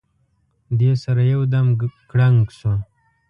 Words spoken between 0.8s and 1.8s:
سره یو دم